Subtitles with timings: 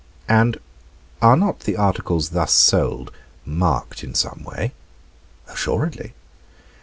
[0.27, 0.59] "And
[1.21, 3.11] are not the articles thus sold
[3.45, 4.73] marked in some way?"
[5.47, 6.13] "Assuredly."